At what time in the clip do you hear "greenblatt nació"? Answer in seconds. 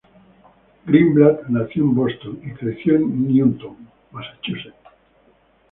0.87-1.83